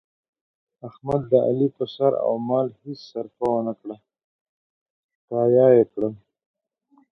احمد 0.87 1.21
د 1.31 1.33
علي 1.47 1.67
په 1.77 1.83
سر 1.95 2.11
او 2.25 2.31
مال 2.47 2.67
هېڅ 2.81 2.99
سرفه 3.11 3.45
ونه 3.51 3.73
کړه، 3.79 3.97
تیاه 5.27 5.69
یې 5.77 5.83
کړ. 5.93 6.03